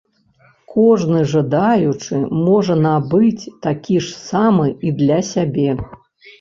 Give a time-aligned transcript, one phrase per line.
[0.75, 2.15] Кожны жадаючы
[2.47, 5.71] можа набыць такі ж самы і для сябе.